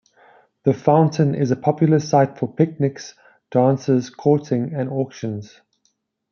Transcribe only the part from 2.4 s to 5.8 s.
picnics, dances, courting, and auctions.